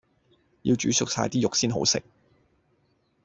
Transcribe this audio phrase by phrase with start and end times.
[0.63, 2.01] 要煮熟晒啲肉先好食